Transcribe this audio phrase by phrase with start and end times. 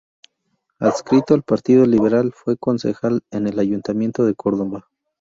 [0.79, 4.87] Adscrito al Partido Liberal, fue concejal en el Ayuntamiento de Córdoba.